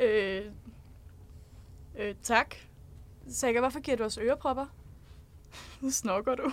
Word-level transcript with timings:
Øh, 0.00 0.44
øh, 1.98 2.14
tak. 2.22 2.54
Saga, 3.28 3.60
hvorfor 3.60 3.80
giver 3.80 3.96
du 3.96 4.04
os 4.04 4.18
ørepropper? 4.18 4.66
Nu 5.80 5.90
snokker 5.90 6.34
du. 6.34 6.52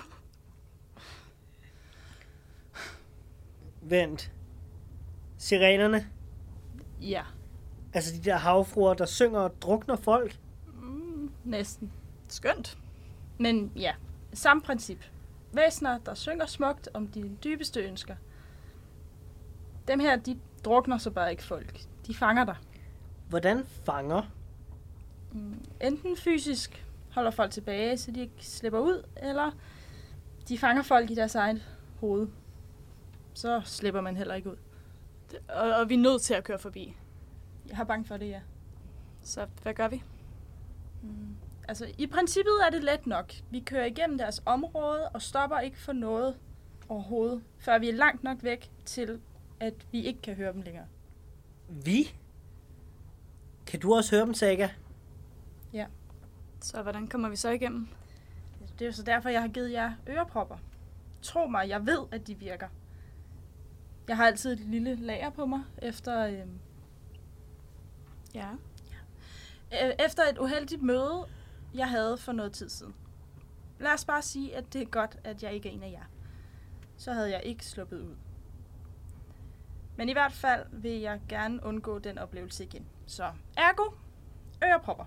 Vent. 3.81 4.31
Sirenerne? 5.37 6.07
Ja, 7.01 7.23
Altså 7.93 8.15
de 8.15 8.19
der 8.23 8.37
havfruer, 8.37 8.93
der 8.93 9.05
synger 9.05 9.39
og 9.39 9.61
drukner 9.61 9.95
folk? 9.95 10.39
mm, 10.81 11.31
næsten. 11.43 11.91
Skønt. 12.29 12.77
Men 13.39 13.71
ja, 13.75 13.93
samme 14.33 14.61
princip. 14.61 15.05
Væsner, 15.53 15.97
der 15.97 16.13
synger 16.13 16.45
smukt 16.45 16.89
om 16.93 17.07
dine 17.07 17.37
dybeste 17.43 17.79
ønsker. 17.79 18.15
Dem 19.87 19.99
her, 19.99 20.15
de 20.15 20.39
drukner 20.65 20.97
så 20.97 21.11
bare 21.11 21.31
ikke 21.31 21.43
folk. 21.43 21.79
De 22.07 22.15
fanger 22.15 22.45
dig. 22.45 22.55
Hvordan 23.29 23.65
fanger? 23.65 24.31
Mm, 25.31 25.65
Enten 25.81 26.17
fysisk 26.17 26.85
holder 27.11 27.31
folk 27.31 27.51
tilbage, 27.51 27.97
så 27.97 28.11
de 28.11 28.19
ikke 28.21 28.33
slipper 28.39 28.79
ud, 28.79 29.03
eller 29.17 29.51
de 30.47 30.57
fanger 30.57 30.83
folk 30.83 31.11
i 31.11 31.15
deres 31.15 31.35
eget 31.35 31.61
hoved. 31.99 32.27
Så 33.33 33.61
slipper 33.65 34.01
man 34.01 34.17
heller 34.17 34.35
ikke 34.35 34.51
ud. 34.51 34.55
Og, 35.49 35.75
og 35.75 35.89
vi 35.89 35.93
er 35.93 35.97
nødt 35.99 36.21
til 36.21 36.33
at 36.33 36.43
køre 36.43 36.59
forbi. 36.59 36.95
Jeg 37.69 37.77
har 37.77 37.83
bange 37.83 38.05
for 38.05 38.17
det, 38.17 38.29
ja. 38.29 38.41
Så 39.23 39.47
hvad 39.63 39.73
gør 39.73 39.87
vi? 39.87 40.03
Mm. 41.03 41.35
Altså, 41.67 41.87
i 41.97 42.07
princippet 42.07 42.53
er 42.65 42.69
det 42.69 42.83
let 42.83 43.07
nok. 43.07 43.33
Vi 43.51 43.59
kører 43.59 43.85
igennem 43.85 44.17
deres 44.17 44.41
område 44.45 45.09
og 45.09 45.21
stopper 45.21 45.59
ikke 45.59 45.79
for 45.79 45.93
noget 45.93 46.35
overhovedet, 46.89 47.43
før 47.57 47.79
vi 47.79 47.89
er 47.89 47.93
langt 47.93 48.23
nok 48.23 48.37
væk 48.43 48.71
til, 48.85 49.19
at 49.59 49.73
vi 49.91 50.01
ikke 50.01 50.21
kan 50.21 50.35
høre 50.35 50.53
dem 50.53 50.61
længere. 50.61 50.85
Vi? 51.69 52.15
Kan 53.67 53.79
du 53.79 53.95
også 53.95 54.15
høre 54.15 54.25
dem, 54.25 54.33
Saga? 54.33 54.69
Så 56.61 56.81
hvordan 56.81 57.07
kommer 57.07 57.29
vi 57.29 57.35
så 57.35 57.49
igennem? 57.49 57.87
Det 58.73 58.81
er 58.81 58.85
jo 58.85 58.91
så 58.91 59.03
derfor, 59.03 59.29
jeg 59.29 59.41
har 59.41 59.47
givet 59.47 59.71
jer 59.71 59.93
ørepropper. 60.09 60.57
Tro 61.21 61.47
mig, 61.47 61.69
jeg 61.69 61.85
ved, 61.85 61.99
at 62.11 62.27
de 62.27 62.35
virker. 62.35 62.67
Jeg 64.07 64.17
har 64.17 64.27
altid 64.27 64.53
et 64.53 64.59
lille 64.59 64.95
lager 64.95 65.29
på 65.29 65.45
mig 65.45 65.63
efter, 65.81 66.25
øh, 66.27 66.47
Ja. 68.35 68.49
øh, 69.87 69.93
efter 70.05 70.23
et 70.31 70.37
uheldigt 70.37 70.81
møde, 70.81 71.25
jeg 71.73 71.89
havde 71.89 72.17
for 72.17 72.31
noget 72.31 72.51
tid 72.51 72.69
siden. 72.69 72.95
Lad 73.79 73.93
os 73.93 74.05
bare 74.05 74.21
sige, 74.21 74.55
at 74.55 74.73
det 74.73 74.81
er 74.81 74.85
godt, 74.85 75.17
at 75.23 75.43
jeg 75.43 75.53
ikke 75.53 75.69
er 75.69 75.73
en 75.73 75.83
af 75.83 75.91
jer. 75.91 76.03
Så 76.97 77.13
havde 77.13 77.31
jeg 77.31 77.41
ikke 77.43 77.65
sluppet 77.65 78.01
ud. 78.01 78.15
Men 79.97 80.09
i 80.09 80.13
hvert 80.13 80.33
fald 80.33 80.65
vil 80.71 80.99
jeg 80.99 81.21
gerne 81.29 81.63
undgå 81.63 81.99
den 81.99 82.17
oplevelse 82.17 82.63
igen. 82.63 82.85
Så 83.05 83.31
ergo, 83.57 83.83
ørepropper. 84.63 85.05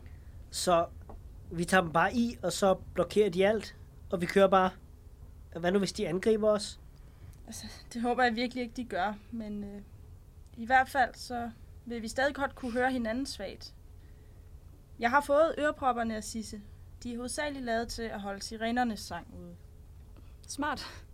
Så 0.50 0.86
vi 1.52 1.64
tager 1.64 1.82
dem 1.82 1.92
bare 1.92 2.14
i, 2.14 2.38
og 2.42 2.52
så 2.52 2.74
blokerer 2.94 3.30
de 3.30 3.46
alt, 3.46 3.76
og 4.10 4.20
vi 4.20 4.26
kører 4.26 4.48
bare. 4.48 4.70
Hvad 5.60 5.72
nu, 5.72 5.78
hvis 5.78 5.92
de 5.92 6.08
angriber 6.08 6.50
os? 6.50 6.80
Altså, 7.46 7.66
det 7.92 8.02
håber 8.02 8.22
jeg 8.22 8.34
virkelig 8.34 8.62
ikke, 8.62 8.76
de 8.76 8.84
gør. 8.84 9.14
Men 9.30 9.64
øh, 9.64 9.82
i 10.56 10.66
hvert 10.66 10.88
fald, 10.88 11.14
så 11.14 11.50
vil 11.84 12.02
vi 12.02 12.08
stadig 12.08 12.34
godt 12.34 12.54
kunne 12.54 12.72
høre 12.72 12.92
hinanden 12.92 13.26
svagt. 13.26 13.74
Jeg 14.98 15.10
har 15.10 15.20
fået 15.20 15.54
ørepropperne 15.58 16.16
af 16.16 16.24
Sisse. 16.24 16.60
De 17.02 17.12
er 17.12 17.16
hovedsageligt 17.16 17.64
lavet 17.64 17.88
til 17.88 18.02
at 18.02 18.20
holde 18.20 18.42
sirenernes 18.42 19.00
sang 19.00 19.34
ude. 19.38 19.56
Smart. 20.48 21.04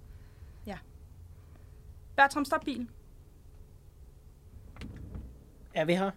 Bertram, 2.17 2.45
stop 2.45 2.61
bilen. 2.61 2.91
Er 5.77 5.85
vi 5.85 5.95
her? 5.95 6.11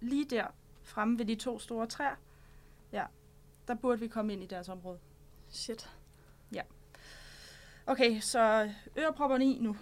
Lige 0.00 0.24
der, 0.24 0.46
fremme 0.82 1.18
ved 1.18 1.24
de 1.24 1.34
to 1.34 1.58
store 1.58 1.86
træer. 1.86 2.14
Ja, 2.92 3.04
der 3.68 3.74
burde 3.74 4.00
vi 4.00 4.08
komme 4.08 4.32
ind 4.32 4.42
i 4.42 4.46
deres 4.46 4.68
område. 4.68 4.98
Shit. 5.48 5.90
Okay, 7.88 8.20
så 8.20 8.70
ørepropperne 8.98 9.44
i 9.44 9.58
nu. 9.60 9.76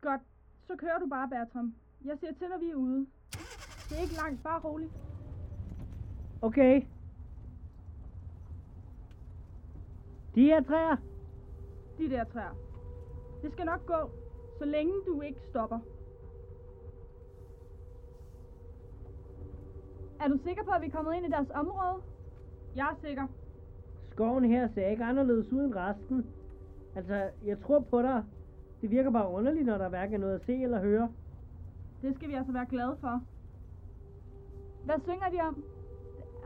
Godt. 0.00 0.20
Så 0.66 0.76
kører 0.76 0.98
du 0.98 1.06
bare, 1.06 1.28
Bertram. 1.28 1.74
Jeg 2.04 2.18
ser 2.20 2.32
til, 2.32 2.48
når 2.48 2.58
vi 2.58 2.70
er 2.70 2.74
ude. 2.74 3.06
Det 3.88 3.98
er 3.98 4.02
ikke 4.02 4.14
langt, 4.14 4.42
bare 4.42 4.60
roligt. 4.60 4.92
Okay. 6.42 6.82
De 10.34 10.42
her 10.42 10.62
træer. 10.62 10.96
De 11.98 12.10
der 12.10 12.24
træer. 12.24 12.56
Det 13.42 13.52
skal 13.52 13.64
nok 13.64 13.86
gå, 13.86 14.10
så 14.58 14.64
længe 14.64 14.92
du 15.06 15.20
ikke 15.20 15.40
stopper. 15.50 15.78
Er 20.20 20.28
du 20.28 20.38
sikker 20.38 20.64
på, 20.64 20.70
at 20.70 20.82
vi 20.82 20.86
er 20.86 20.90
kommet 20.90 21.14
ind 21.14 21.26
i 21.26 21.30
deres 21.30 21.50
område? 21.50 22.02
Jeg 22.76 22.88
er 22.92 23.06
sikker. 23.06 23.26
Skoven 24.10 24.44
her 24.44 24.68
ser 24.68 24.86
ikke 24.86 25.04
anderledes 25.04 25.52
ud 25.52 25.64
end 25.64 25.74
resten. 25.74 26.26
Altså, 26.96 27.30
jeg 27.44 27.60
tror 27.60 27.80
på 27.80 28.02
dig. 28.02 28.24
Det 28.80 28.90
virker 28.90 29.10
bare 29.10 29.30
underligt, 29.30 29.66
når 29.66 29.78
der 29.78 29.88
hverken 29.88 30.14
er 30.14 30.18
noget 30.18 30.34
at 30.34 30.46
se 30.46 30.62
eller 30.62 30.80
høre. 30.80 31.12
Det 32.02 32.14
skal 32.16 32.28
vi 32.28 32.34
altså 32.34 32.52
være 32.52 32.66
glade 32.66 32.96
for. 33.00 33.20
Hvad 34.84 35.00
synger 35.02 35.28
de 35.30 35.40
om? 35.40 35.64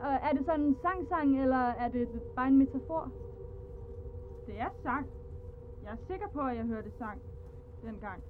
Er 0.02 0.32
det 0.32 0.44
sådan 0.46 0.64
en 0.64 0.76
sang-sang, 0.82 1.42
eller 1.42 1.56
er 1.56 1.88
det 1.88 2.08
bare 2.36 2.48
en 2.48 2.58
metafor? 2.58 3.12
Det 4.46 4.60
er 4.60 4.68
sang. 4.82 5.06
Jeg 5.88 5.96
er 5.96 6.06
sikker 6.06 6.28
på, 6.28 6.40
at 6.40 6.56
jeg 6.56 6.64
hørte 6.64 6.90
sang 6.98 7.20
dengang. 7.84 8.22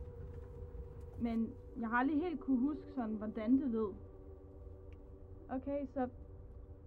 Men 1.21 1.51
jeg 1.81 1.89
har 1.89 1.97
aldrig 1.97 2.21
helt 2.21 2.41
kunne 2.41 2.59
huske 2.59 2.83
sådan, 2.95 3.15
hvordan 3.15 3.53
det 3.53 3.71
lød. 3.71 3.93
Okay, 5.51 5.87
så 5.95 6.09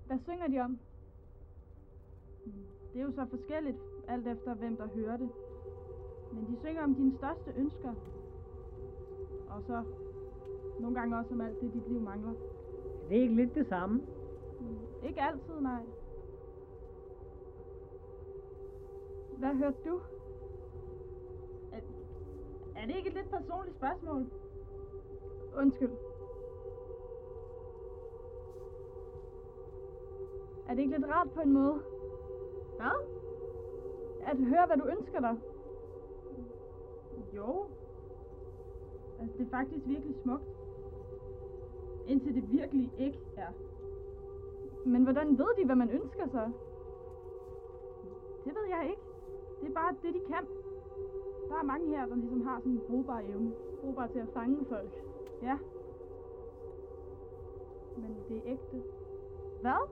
hvad 0.08 0.20
synger 0.24 0.48
de 0.48 0.60
om? 0.60 0.80
Det 2.94 3.02
er 3.02 3.06
jo 3.06 3.12
så 3.12 3.26
forskelligt, 3.26 3.78
alt 4.08 4.28
efter 4.28 4.54
hvem 4.54 4.76
der 4.76 4.88
hører 4.88 5.18
det. 5.18 5.30
Men 6.34 6.46
de 6.46 6.58
synger 6.62 6.84
om 6.84 6.96
dine 6.96 7.18
største 7.18 7.52
ønsker. 7.58 7.94
Og 9.50 9.62
så 9.68 9.84
nogle 10.80 11.00
gange 11.00 11.18
også 11.18 11.34
om 11.34 11.42
alt 11.42 11.62
det, 11.62 11.74
dit 11.74 11.90
liv 11.90 12.02
mangler. 12.02 12.34
Det 13.10 13.18
er 13.18 13.22
ikke 13.22 13.36
lidt 13.36 13.56
det 13.56 13.68
samme. 13.68 14.02
Mm, 14.60 15.08
Ikke 15.08 15.22
altid, 15.22 15.60
nej. 15.62 15.84
Hvad 19.40 19.56
hørte 19.56 19.78
du? 19.86 20.02
Er, 22.82 22.86
det 22.86 22.96
ikke 22.96 23.10
et 23.10 23.16
lidt 23.16 23.30
personligt 23.30 23.78
spørgsmål? 23.78 24.26
Undskyld. 25.58 25.92
Er 30.70 30.74
det 30.74 30.80
ikke 30.80 30.98
lidt 30.98 31.12
rart 31.12 31.32
på 31.32 31.42
en 31.42 31.54
måde? 31.54 31.82
Hvad? 32.78 33.08
At 34.22 34.38
høre, 34.38 34.66
hvad 34.66 34.78
du 34.78 34.86
ønsker 34.86 35.20
dig? 35.20 35.38
Jo. 37.36 37.66
Altså, 39.20 39.38
det 39.38 39.46
er 39.46 39.50
faktisk 39.50 39.88
virkelig 39.88 40.16
smukt. 40.24 40.44
Indtil 42.08 42.36
det 42.36 42.52
virkelig 42.52 42.92
ikke 42.98 43.20
er. 43.38 43.52
Men 44.86 45.04
hvordan 45.04 45.38
ved 45.38 45.56
de, 45.58 45.66
hvad 45.66 45.76
man 45.76 45.90
ønsker 45.90 46.28
sig? 46.28 46.52
Det 48.46 48.56
ved 48.56 48.68
jeg 48.70 48.90
ikke. 48.90 49.02
Det 49.62 49.70
er 49.70 49.74
bare 49.74 49.96
det, 50.04 50.14
de 50.14 50.20
kan. 50.28 50.48
Der 51.52 51.58
er 51.58 51.64
mange 51.64 51.88
her, 51.88 52.06
der 52.06 52.16
ligesom 52.16 52.42
har 52.42 52.60
sådan 52.60 52.72
en 52.72 52.82
brugbar 52.88 53.20
evne. 53.20 53.52
Brugbar 53.82 54.08
til 54.08 54.20
at 54.20 54.28
fange 54.34 54.66
folk. 54.70 54.92
Ja. 55.42 55.58
Men 57.98 58.16
det 58.30 58.38
er 58.38 58.42
ægte. 58.46 58.84
Hvad? 59.62 59.90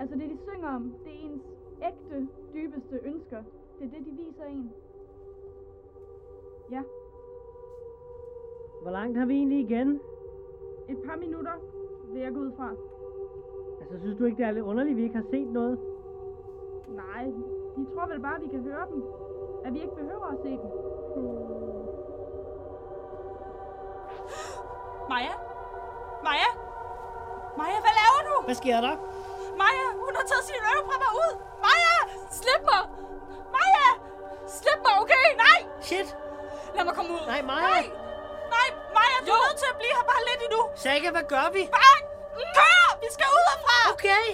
Altså 0.00 0.14
det, 0.16 0.30
de 0.30 0.38
synger 0.48 0.68
om, 0.68 0.94
det 1.04 1.12
er 1.12 1.26
ens 1.26 1.42
ægte, 1.82 2.28
dybeste 2.54 3.00
ønsker. 3.04 3.42
Det 3.78 3.86
er 3.86 3.90
det, 3.90 4.06
de 4.06 4.10
viser 4.10 4.44
en. 4.44 4.72
Ja. 6.70 6.82
Hvor 8.82 8.90
langt 8.90 9.18
har 9.18 9.26
vi 9.26 9.34
egentlig 9.34 9.60
igen? 9.60 10.00
Et 10.88 10.98
par 11.04 11.16
minutter 11.16 11.52
vil 12.12 12.22
jeg 12.22 12.32
gå 12.34 12.40
ud 12.40 12.52
fra. 12.56 12.74
Altså, 13.80 13.98
synes 13.98 14.18
du 14.18 14.24
ikke, 14.24 14.36
det 14.36 14.46
er 14.46 14.50
lidt 14.50 14.64
underligt, 14.64 14.92
at 14.92 14.96
vi 14.96 15.02
ikke 15.02 15.16
har 15.16 15.26
set 15.30 15.48
noget? 15.48 15.78
Nej, 16.88 17.24
de 17.76 17.86
tror 17.94 18.06
vel 18.06 18.20
bare, 18.20 18.36
at 18.36 18.42
vi 18.42 18.48
kan 18.48 18.60
høre 18.60 18.86
dem. 18.90 19.02
At 19.66 19.74
vi 19.74 19.80
ikke 19.84 19.94
behøver 20.00 20.26
at 20.34 20.38
se 20.44 20.48
dem. 20.62 20.70
Maja? 25.12 25.34
Maja? 26.28 26.48
Maja, 27.60 27.78
hvad 27.84 27.94
laver 28.00 28.20
du? 28.28 28.34
Hvad 28.44 28.54
sker 28.54 28.80
der? 28.86 28.94
Maja, 29.62 29.86
hun 30.04 30.12
har 30.18 30.24
taget 30.30 30.44
sine 30.48 30.58
ørepropper 30.72 31.10
ud. 31.24 31.32
Maja, 31.66 31.96
slip 32.40 32.62
mig. 32.70 32.82
Maja, 33.56 33.88
slip 34.58 34.78
mig, 34.86 34.94
okay? 35.02 35.26
Nej, 35.44 35.58
Shit! 35.88 36.08
lad 36.74 36.84
mig 36.84 36.94
komme 36.94 37.10
ud. 37.16 37.22
Nej, 37.26 37.42
Maja! 37.42 37.68
Nej, 37.74 37.84
nej, 38.56 38.68
Maja, 38.96 39.16
du 39.26 39.30
er 39.36 39.40
nødt 39.46 39.58
til 39.62 39.68
at 39.72 39.76
blive 39.80 39.94
her 39.98 40.04
bare 40.12 40.22
lidt 40.30 40.40
endnu. 40.46 40.60
Saga, 40.84 41.10
hvad 41.16 41.26
gør 41.34 41.46
vi? 41.56 41.62
Bare 41.78 41.98
kør, 42.58 42.84
vi 43.02 43.08
skal 43.16 43.26
ud 43.36 43.42
herfra. 43.50 43.76
Okay! 43.92 44.26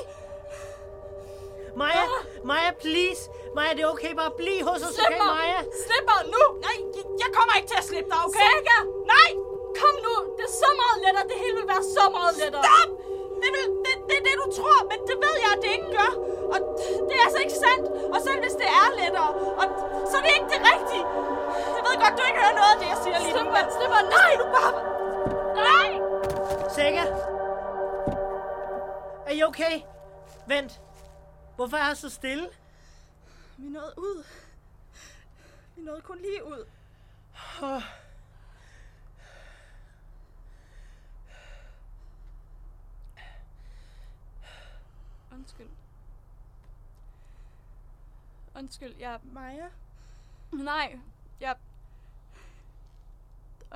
Maja, 1.77 2.05
Maja, 2.45 2.71
please! 2.83 3.23
Maja, 3.57 3.71
det 3.77 3.83
er 3.87 3.91
okay, 3.97 4.13
bare 4.21 4.33
bliv 4.41 4.61
hos 4.71 4.81
os, 4.87 4.93
Slip 4.97 5.07
okay, 5.11 5.21
mig. 5.23 5.31
Maja? 5.41 5.61
Slip 5.85 6.05
mig 6.11 6.21
nu. 6.35 6.43
Nej, 6.67 6.77
Jeg 7.23 7.31
kommer 7.37 7.53
ikke 7.59 7.69
til 7.73 7.79
at 7.83 7.87
slippe 7.91 8.09
dig, 8.13 8.21
okay? 8.27 8.41
Saga! 8.45 8.79
Nej! 9.15 9.31
Kom 9.81 9.95
nu! 10.07 10.15
Det 10.37 10.45
er 10.51 10.55
så 10.65 10.71
meget 10.83 10.97
lettere. 11.05 11.25
Det 11.33 11.39
hele 11.45 11.55
vil 11.61 11.69
være 11.75 11.85
så 11.97 12.05
meget 12.17 12.33
lettere. 12.43 12.63
Stop! 12.67 12.91
Det, 13.43 13.49
vil, 13.55 13.65
det, 13.85 13.93
det 14.09 14.15
er 14.21 14.25
det, 14.29 14.35
du 14.43 14.47
tror, 14.59 14.79
men 14.91 14.99
det 15.09 15.17
ved 15.25 15.37
jeg, 15.45 15.51
at 15.57 15.61
det 15.65 15.71
ikke 15.77 15.91
gør. 15.99 16.11
Og 16.53 16.59
det 17.09 17.15
er 17.21 17.25
altså 17.29 17.41
ikke 17.45 17.57
sandt. 17.65 17.85
Og 18.15 18.19
selv 18.27 18.39
hvis 18.45 18.57
det 18.63 18.69
er 18.83 18.87
lettere, 19.01 19.31
og 19.61 19.65
så 20.11 20.15
er 20.21 20.23
det 20.27 20.33
ikke 20.39 20.51
det 20.55 20.61
rigtige. 20.73 21.05
Jeg 21.77 21.83
ved 21.87 21.95
godt, 22.03 22.15
du 22.19 22.23
ikke 22.31 22.41
hører 22.45 22.57
noget 22.61 22.73
af 22.75 22.79
det, 22.83 22.89
jeg 22.95 22.99
siger 23.05 23.17
lige 23.25 23.33
nu. 23.33 23.39
Slip 23.39 23.49
mig, 23.55 23.65
slip 23.77 23.91
mig. 23.95 24.03
Nej, 24.19 24.31
du 24.41 24.47
bare... 24.57 24.73
Nej! 25.69 25.89
Sækker! 26.77 27.07
Er 29.29 29.33
I 29.39 29.43
okay? 29.51 29.75
Vent. 30.53 30.73
Hvorfor 31.57 31.77
er 31.77 31.87
jeg 31.93 31.97
så 31.97 32.11
stille? 32.11 32.47
Vi 33.59 33.69
nåede 33.69 33.95
ud. 33.97 34.25
Vi 35.77 35.83
nåede 35.83 36.03
kun 36.03 36.19
lige 36.19 36.45
ud. 36.45 36.67
Oh. 37.63 37.83
Undskyld. 45.33 45.69
Undskyld, 48.55 48.97
jeg... 48.99 49.21
Maja? 49.23 49.69
Nej, 50.53 50.99
jeg... 51.41 51.57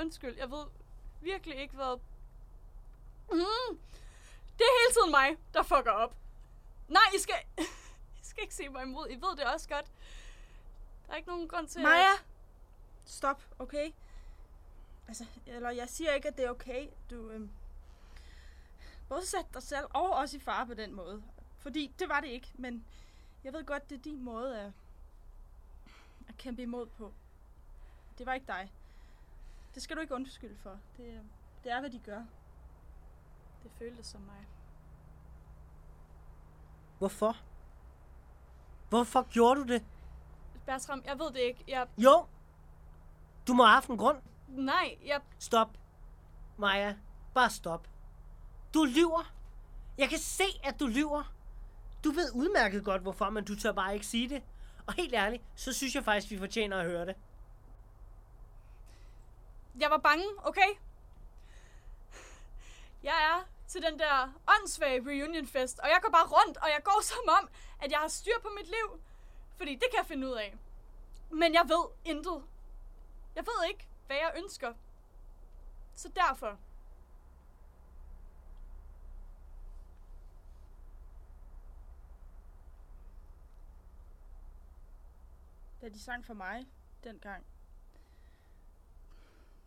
Undskyld, 0.01 0.37
jeg 0.37 0.51
ved 0.51 0.67
virkelig 1.21 1.57
ikke, 1.57 1.75
hvad... 1.75 1.99
Mm. 3.33 3.79
Det 4.59 4.65
er 4.65 4.81
hele 4.83 4.95
tiden 4.95 5.11
mig, 5.11 5.37
der 5.55 5.63
fucker 5.63 5.91
op. 5.91 6.17
Nej, 6.89 7.03
I 7.15 7.19
skal... 7.19 7.35
Skal 8.33 8.43
ikke 8.43 8.55
se 8.55 8.69
mig 8.69 8.83
imod. 8.83 9.07
I 9.11 9.15
ved 9.15 9.37
det 9.37 9.45
også 9.45 9.69
godt. 9.69 9.87
Der 11.07 11.13
er 11.13 11.17
ikke 11.17 11.29
nogen 11.29 11.49
grund 11.49 11.69
til 11.69 11.79
at... 11.79 11.83
Maja! 11.83 12.13
Stop, 13.05 13.43
okay? 13.59 13.93
Altså, 15.09 15.27
eller 15.47 15.71
jeg 15.71 15.89
siger 15.89 16.13
ikke, 16.13 16.29
at 16.29 16.37
det 16.37 16.45
er 16.45 16.51
okay. 16.51 16.89
Du, 17.11 17.31
øhm, 17.31 17.51
både 19.09 19.27
sæt 19.27 19.47
dig 19.55 19.63
selv 19.63 19.87
og 19.91 20.11
os 20.11 20.35
i 20.35 20.39
fare 20.39 20.67
på 20.67 20.75
den 20.75 20.95
måde. 20.95 21.23
Fordi 21.59 21.95
det 21.99 22.09
var 22.09 22.21
det 22.21 22.29
ikke, 22.29 22.53
men 22.55 22.85
jeg 23.45 23.53
ved 23.53 23.65
godt, 23.65 23.91
det 23.91 23.99
er 23.99 24.03
din 24.03 24.23
måde 24.23 24.61
at, 24.61 24.73
at 26.29 26.37
kæmpe 26.37 26.63
imod 26.63 26.87
på. 26.87 27.13
Det 28.19 28.27
var 28.27 28.35
ikke 28.35 28.47
dig. 28.47 28.73
Det 29.75 29.83
skal 29.83 29.97
du 29.97 30.01
ikke 30.01 30.15
undskylde 30.15 30.57
for. 30.57 30.81
Det, 30.97 31.21
det 31.65 31.73
er, 31.73 31.81
hvad 31.81 31.91
de 31.91 31.99
gør. 31.99 32.25
Det 33.63 33.71
føltes 33.79 34.07
som 34.07 34.21
mig. 34.21 34.47
Hvorfor? 36.99 37.37
Hvorfor 38.93 39.23
gjorde 39.31 39.61
du 39.61 39.67
det? 39.67 39.85
Bertram, 40.67 41.03
jeg 41.05 41.19
ved 41.19 41.33
det 41.33 41.41
ikke. 41.41 41.65
Jeg... 41.69 41.87
Jo! 41.99 42.27
Du 43.47 43.55
må 43.55 43.65
have 43.65 43.75
haft 43.75 43.89
en 43.89 43.97
grund. 43.97 44.19
Nej, 44.49 44.99
jeg... 45.07 45.21
Stop. 45.39 45.69
Maja, 46.57 46.97
bare 47.35 47.51
stop. 47.51 47.89
Du 48.75 48.85
lyver. 48.85 49.33
Jeg 49.99 50.09
kan 50.09 50.19
se, 50.19 50.45
at 50.65 50.81
du 50.81 50.87
lyver. 50.87 51.35
Du 52.05 52.11
ved 52.11 52.31
udmærket 52.35 52.85
godt, 52.85 53.03
hvorfor, 53.03 53.31
men 53.31 53.45
du 53.45 53.57
tør 53.57 53.73
bare 53.73 53.95
ikke 53.95 54.07
sige 54.07 54.29
det. 54.29 54.43
Og 54.87 54.95
helt 54.95 55.15
ærligt, 55.15 55.43
så 55.57 55.73
synes 55.73 55.95
jeg 55.95 56.05
faktisk, 56.05 56.31
vi 56.31 56.39
fortjener 56.39 56.79
at 56.79 56.87
høre 56.87 57.07
det. 57.07 57.17
Jeg 59.81 59.91
var 59.91 59.99
bange, 59.99 60.25
okay? 60.45 60.69
Jeg 63.03 63.15
er 63.15 63.49
til 63.73 63.83
den 63.83 63.99
der 63.99 64.41
åndssvage 64.49 65.01
reunionfest, 65.07 65.79
og 65.79 65.89
jeg 65.89 65.99
går 66.03 66.11
bare 66.11 66.27
rundt, 66.27 66.57
og 66.57 66.69
jeg 66.69 66.81
går 66.85 67.03
som 67.13 67.29
om, 67.39 67.49
at 67.83 67.91
jeg 67.91 67.99
har 67.99 68.09
styr 68.09 68.39
på 68.43 68.49
mit 68.59 68.67
liv. 68.67 69.03
Fordi 69.57 69.75
det 69.75 69.85
kan 69.91 69.99
jeg 69.99 70.07
finde 70.07 70.27
ud 70.27 70.33
af. 70.33 70.59
Men 71.31 71.55
jeg 71.55 71.65
ved 71.69 71.85
intet. 72.05 72.45
Jeg 73.35 73.47
ved 73.47 73.69
ikke, 73.69 73.89
hvad 74.07 74.17
jeg 74.17 74.33
ønsker. 74.37 74.75
Så 75.95 76.09
derfor. 76.09 76.59
Da 85.81 85.89
de 85.89 86.01
sang 86.01 86.25
for 86.25 86.35
mig 86.35 86.67
dengang, 87.05 87.47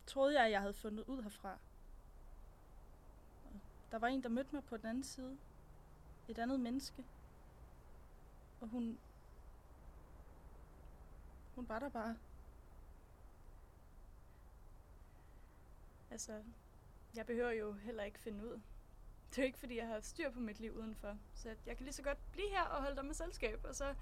troede 0.06 0.34
jeg, 0.34 0.44
at 0.44 0.50
jeg 0.50 0.60
havde 0.60 0.74
fundet 0.74 1.04
ud 1.04 1.22
herfra. 1.22 1.58
Der 3.90 3.98
var 3.98 4.06
en, 4.06 4.22
der 4.22 4.28
mødte 4.28 4.54
mig 4.54 4.64
på 4.64 4.76
den 4.76 4.86
anden 4.86 5.04
side. 5.04 5.38
Et 6.28 6.38
andet 6.38 6.60
menneske. 6.60 7.04
Og 8.60 8.68
hun... 8.68 8.98
Hun 11.54 11.68
var 11.68 11.78
der 11.78 11.88
bare. 11.88 12.16
Altså, 16.10 16.42
jeg 17.16 17.26
behøver 17.26 17.50
jo 17.50 17.72
heller 17.72 18.02
ikke 18.02 18.18
finde 18.18 18.44
ud. 18.46 18.60
Det 19.30 19.38
er 19.38 19.42
jo 19.42 19.46
ikke, 19.46 19.58
fordi 19.58 19.76
jeg 19.76 19.86
har 19.86 20.00
styr 20.00 20.30
på 20.30 20.40
mit 20.40 20.60
liv 20.60 20.72
udenfor. 20.72 21.18
Så 21.34 21.56
jeg 21.66 21.76
kan 21.76 21.84
lige 21.84 21.94
så 21.94 22.02
godt 22.02 22.18
blive 22.32 22.48
her 22.48 22.62
og 22.62 22.82
holde 22.82 22.96
dig 22.96 23.04
med 23.04 23.14
selskab, 23.14 23.64
og 23.64 23.74
så, 23.74 23.94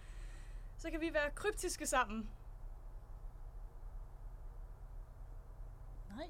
så 0.76 0.90
kan 0.90 1.00
vi 1.00 1.14
være 1.14 1.30
kryptiske 1.30 1.86
sammen. 1.86 2.30
Nej. 6.10 6.28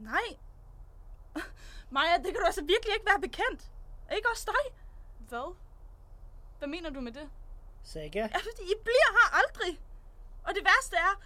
Nej. 0.00 0.38
Maja, 1.90 2.16
det 2.16 2.24
kan 2.32 2.34
du 2.34 2.46
altså 2.46 2.62
virkelig 2.62 2.94
ikke 2.94 3.06
være 3.06 3.20
bekendt. 3.20 3.70
Ikke 4.16 4.28
også 4.30 4.44
dig? 4.46 4.74
Hvad? 5.28 5.56
Hvad 6.58 6.68
mener 6.68 6.90
du 6.90 7.00
med 7.00 7.12
det? 7.12 7.30
Sækker? 7.84 8.20
Ja, 8.22 8.38
fordi 8.48 8.62
I 8.62 8.74
bliver 8.84 9.10
her 9.18 9.28
aldrig. 9.40 9.80
Og 10.46 10.54
det 10.54 10.64
værste 10.64 10.96
er, 10.96 11.22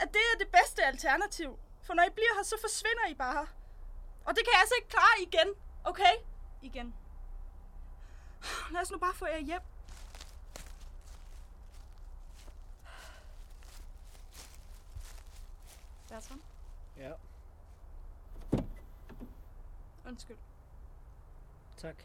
at 0.00 0.08
det 0.12 0.20
er 0.32 0.38
det 0.38 0.48
bedste 0.52 0.84
alternativ. 0.84 1.58
For 1.82 1.94
når 1.94 2.02
I 2.02 2.10
bliver 2.10 2.34
her, 2.36 2.42
så 2.42 2.56
forsvinder 2.60 3.06
I 3.10 3.14
bare. 3.14 3.46
Og 4.24 4.36
det 4.36 4.44
kan 4.44 4.52
jeg 4.52 4.60
altså 4.60 4.74
ikke 4.78 4.88
klare 4.88 5.16
igen, 5.26 5.54
okay? 5.84 6.14
Igen. 6.62 6.94
Lad 8.72 8.80
os 8.80 8.90
nu 8.90 8.98
bare 8.98 9.14
få 9.14 9.26
jer 9.26 9.38
hjem. 9.38 9.60
Bertram, 16.08 16.42
Ja, 16.96 17.12
undskyld. 20.08 20.36
tak. 21.76 22.04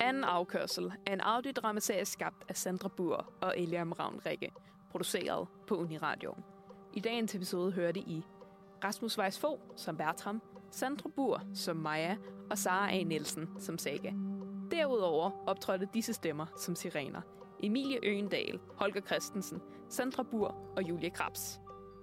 Anden 0.00 0.24
afkørsel 0.24 0.92
er 1.06 1.12
en 1.12 1.20
audiodramaserie 1.20 2.04
skabt 2.04 2.44
af 2.48 2.56
Sandra 2.56 2.88
Bur 2.88 3.32
og 3.40 3.58
Eliam 3.58 3.92
Ravn 3.92 4.20
Rikke, 4.26 4.52
produceret 4.90 5.48
på 5.66 5.76
Uniradioen. 5.76 6.44
I 6.94 7.00
dagens 7.00 7.34
episode 7.34 7.72
hørte 7.72 8.00
I 8.00 8.24
Rasmus 8.84 9.18
Weiss 9.18 9.38
Fogh 9.38 9.60
som 9.76 9.96
Bertram, 9.96 10.42
Sandra 10.70 11.10
Bur 11.16 11.42
som 11.54 11.76
Maja 11.76 12.16
og 12.50 12.58
Sara 12.58 12.90
A. 12.92 13.02
Nielsen 13.02 13.60
som 13.60 13.78
Saga. 13.78 14.12
Derudover 14.70 15.30
optrådte 15.46 15.88
disse 15.94 16.12
stemmer 16.12 16.46
som 16.56 16.74
sirener. 16.74 17.20
Emilie 17.62 17.98
Øgendal, 18.02 18.60
Holger 18.76 19.00
Christensen, 19.00 19.60
Sandra 19.88 20.22
Bur 20.22 20.54
og 20.76 20.88
Julie 20.88 21.10
Krabs. 21.10 21.60